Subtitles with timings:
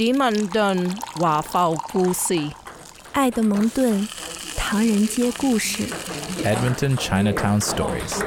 [0.00, 2.50] 点问顿华埠故事，
[3.12, 4.08] 爱的蒙顿
[4.56, 5.84] 唐人街故事。
[6.44, 8.22] Edmonton Chinatown Stories.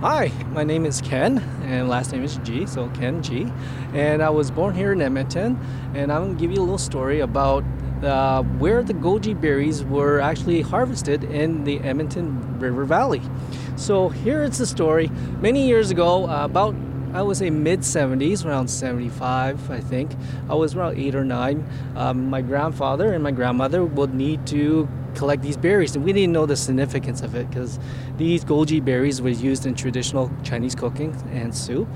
[0.00, 3.46] Hi, my name is Ken, and last name is G, so Ken G.
[3.94, 5.56] And I was born here in Edmonton,
[5.94, 7.62] and I'm gonna give you a little story about
[8.03, 13.21] uh, where the goji berries were actually harvested in the Edmonton River Valley.
[13.75, 15.09] So here is the story.
[15.39, 16.75] Many years ago, uh, about
[17.13, 20.11] I would say mid 70s, around 75, I think.
[20.49, 21.67] I was around eight or nine.
[21.95, 26.33] Um, my grandfather and my grandmother would need to collect these berries, and we didn't
[26.33, 27.79] know the significance of it because
[28.17, 31.87] these goji berries were used in traditional Chinese cooking and soup.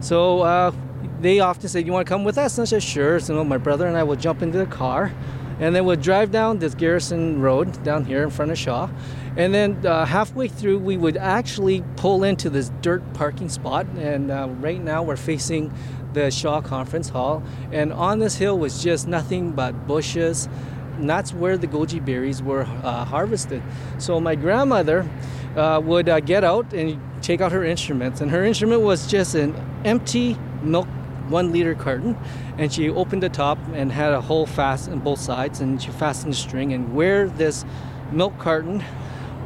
[0.00, 0.72] So uh,
[1.20, 3.58] they often said, "You want to come with us?" And I said, "Sure." So my
[3.58, 5.12] brother and I would jump into the car,
[5.58, 8.88] and then we'd drive down this Grierson Road down here in front of Shaw.
[9.36, 13.86] And then uh, halfway through, we would actually pull into this dirt parking spot.
[13.98, 15.72] And uh, right now, we're facing
[16.12, 17.42] the Shaw Conference Hall.
[17.72, 20.48] And on this hill was just nothing but bushes.
[20.96, 23.62] And that's where the goji berries were uh, harvested.
[23.98, 25.08] So my grandmother
[25.54, 28.20] uh, would uh, get out and take out her instruments.
[28.20, 29.54] And her instrument was just an
[29.84, 30.88] empty milk
[31.28, 32.16] one liter carton
[32.58, 35.90] and she opened the top and had a hole fast in both sides and she
[35.90, 37.64] fastened the string and wear this
[38.12, 38.82] milk carton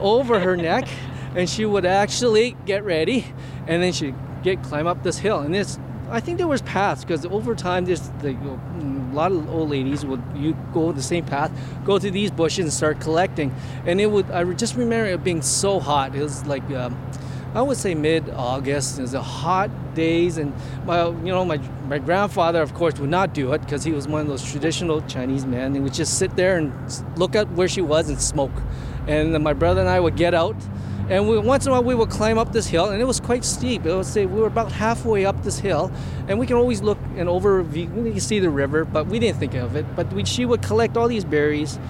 [0.01, 0.89] over her neck
[1.35, 3.27] and she would actually get ready
[3.67, 5.41] and then she'd get climb up this hill.
[5.41, 9.49] And this I think there was paths because over time there's the, a lot of
[9.49, 11.53] old ladies would you go the same path
[11.85, 13.55] go to these bushes and start collecting.
[13.87, 16.15] And it would I just remember it being so hot.
[16.15, 16.99] It was like um,
[17.53, 18.99] I would say mid-August.
[18.99, 20.55] It was a hot days, and
[20.87, 24.07] my, you know, my my grandfather, of course, would not do it because he was
[24.07, 25.75] one of those traditional Chinese men.
[25.75, 26.73] He would just sit there and
[27.19, 28.53] look at where she was and smoke.
[29.09, 30.55] And my brother and I would get out,
[31.09, 33.19] and we, once in a while we would climb up this hill, and it was
[33.19, 33.85] quite steep.
[33.85, 35.91] It would say we were about halfway up this hill,
[36.29, 37.65] and we can always look and over.
[37.65, 39.87] We can see the river, but we didn't think of it.
[39.97, 41.81] But we, she would collect all these berries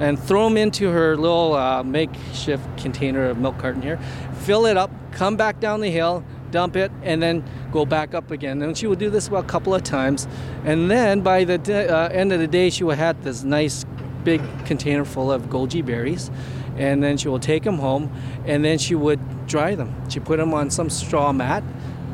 [0.00, 3.98] and throw them into her little uh, makeshift container of milk carton here,
[4.40, 8.30] fill it up, come back down the hill, dump it, and then go back up
[8.30, 8.60] again.
[8.62, 10.26] And she would do this about a couple of times.
[10.64, 13.84] And then by the d- uh, end of the day, she would have this nice
[14.24, 16.30] big container full of goji berries.
[16.76, 18.10] And then she will take them home,
[18.46, 19.94] and then she would dry them.
[20.08, 21.62] She put them on some straw mat,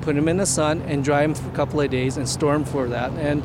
[0.01, 2.55] put them in the sun, and dry them for a couple of days, and store
[2.55, 3.13] them for that.
[3.13, 3.45] And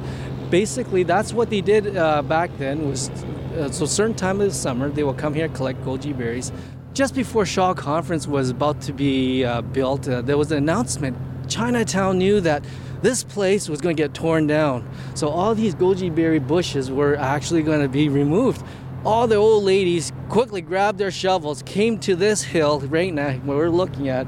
[0.51, 2.87] basically, that's what they did uh, back then.
[2.87, 6.51] Was uh, so certain time of the summer, they will come here collect goji berries.
[6.93, 11.17] Just before Shaw Conference was about to be uh, built, uh, there was an announcement.
[11.47, 12.63] Chinatown knew that
[13.01, 14.87] this place was going to get torn down.
[15.15, 18.63] So all these goji berry bushes were actually going to be removed.
[19.03, 23.57] All the old ladies quickly grabbed their shovels, came to this hill right now where
[23.57, 24.27] we're looking at,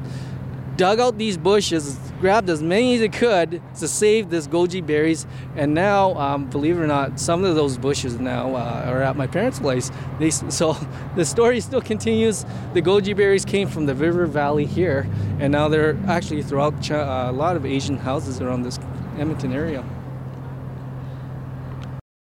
[0.75, 5.25] dug out these bushes, grabbed as many as it could to save this goji berries.
[5.55, 9.15] And now, um, believe it or not, some of those bushes now uh, are at
[9.15, 9.91] my parents' place.
[10.19, 10.77] They, so
[11.15, 12.45] the story still continues.
[12.73, 15.07] The goji berries came from the river valley here,
[15.39, 18.79] and now they're actually throughout uh, a lot of Asian houses around this
[19.17, 19.83] Edmonton area.